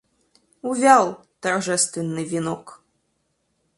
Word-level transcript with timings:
Увял 0.69 1.07
торжественный 1.41 2.23
венок. 2.31 2.63